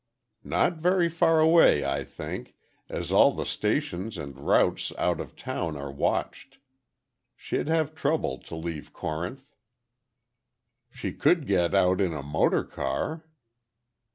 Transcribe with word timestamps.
"Not 0.43 0.77
very 0.77 1.09
far 1.09 1.39
away, 1.39 1.85
I 1.85 2.03
think, 2.03 2.55
as 2.89 3.11
all 3.11 3.33
the 3.33 3.45
stations 3.45 4.17
and 4.17 4.35
routes 4.35 4.91
out 4.97 5.21
of 5.21 5.35
town 5.35 5.77
are 5.77 5.91
watched. 5.91 6.57
She'd 7.35 7.67
have 7.67 7.93
trouble 7.93 8.39
to 8.39 8.55
leave 8.55 8.93
Corinth." 8.93 9.53
"She 10.89 11.13
could 11.13 11.45
get 11.45 11.75
out 11.75 12.01
in 12.01 12.15
a 12.15 12.23
motor 12.23 12.63
car." 12.63 13.25